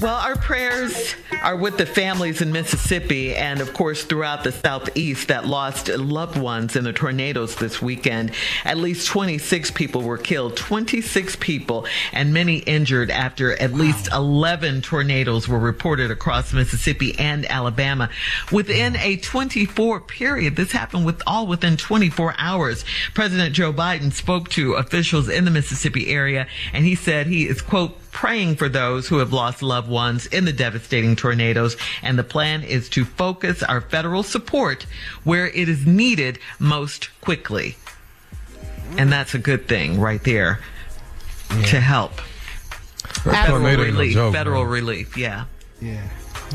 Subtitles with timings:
[0.00, 5.26] Well, our prayers are with the families in Mississippi and, of course, throughout the Southeast
[5.26, 8.30] that lost loved ones in the tornadoes this weekend.
[8.64, 14.82] At least 26 people were killed, 26 people, and many injured after at least 11
[14.82, 18.08] tornadoes were reported across Mississippi and Alabama.
[18.52, 22.84] Within a 24 period, this happened with all within 24 hours.
[23.14, 27.60] President Joe Biden spoke to officials in the Mississippi area and he said he is,
[27.60, 31.76] quote, praying for those who have lost loved ones in the devastating tornadoes.
[32.02, 34.84] And the plan is to focus our federal support
[35.24, 37.76] where it is needed most quickly.
[38.96, 40.60] And that's a good thing right there
[41.48, 42.20] to help.
[43.22, 44.14] Federal tornado no relief.
[44.14, 44.72] joke, federal man.
[44.72, 45.16] relief.
[45.16, 45.44] Yeah.
[45.80, 46.00] Yeah.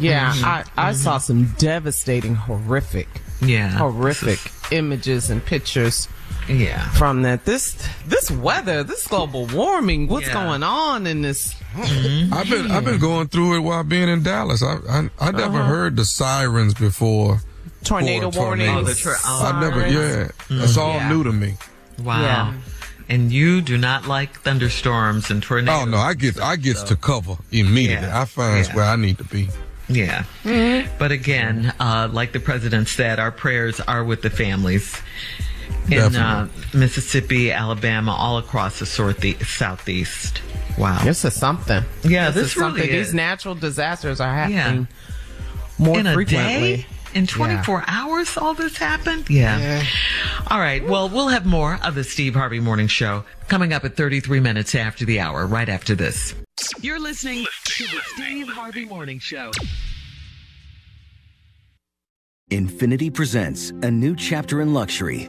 [0.00, 0.44] Yeah, Mhm.
[0.44, 3.08] I, I saw some devastating, horrific,
[3.42, 3.68] Yeah.
[3.70, 4.38] horrific
[4.70, 6.08] images and pictures.
[6.48, 6.88] Yeah.
[6.90, 7.76] From that, this
[8.06, 10.34] this weather, this global warming, what's Yeah.
[10.34, 11.54] going on in this?
[11.76, 14.62] I've been I've been going through it while being in Dallas.
[14.62, 15.68] I I, I never Uh-huh.
[15.68, 17.40] heard the sirens before.
[17.84, 18.68] Tornado for a warnings.
[18.68, 18.80] tornado.
[18.80, 19.52] Oh, the tur- oh.
[19.54, 19.80] I never.
[19.88, 20.62] Yeah, Mhm.
[20.64, 21.08] it's all Yeah.
[21.08, 21.56] new to me.
[22.02, 22.20] Wow.
[22.22, 22.52] Yeah.
[23.08, 25.82] And you do not like thunderstorms and tornadoes.
[25.82, 28.06] Oh no, I get I get to cover immediately.
[28.06, 28.20] Yeah.
[28.20, 28.74] I find Yeah.
[28.74, 29.48] where I need to be.
[29.88, 30.22] Yeah.
[30.98, 34.96] But again, uh, like the president said, our prayers are with the families
[35.90, 40.42] in uh, Mississippi, Alabama, all across the southeast.
[40.78, 41.02] Wow.
[41.04, 41.84] This is something.
[42.02, 42.82] Yeah, this, this is something.
[42.82, 43.08] really is.
[43.08, 44.86] These natural disasters are happening
[45.78, 45.84] Yeah.
[45.84, 46.76] more in a frequently.
[46.78, 46.86] day?
[47.14, 49.28] In 24 hours, all this happened?
[49.28, 49.84] Yeah.
[50.50, 50.82] All right.
[50.82, 54.74] Well, we'll have more of the Steve Harvey Morning Show coming up at 33 minutes
[54.74, 56.34] after the hour, right after this.
[56.80, 59.50] You're listening to the Steve Harvey Morning Show.
[62.50, 65.28] Infiniti presents a new chapter in luxury,